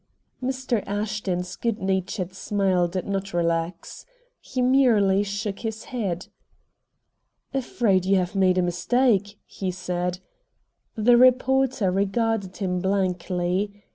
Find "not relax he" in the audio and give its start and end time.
3.05-4.59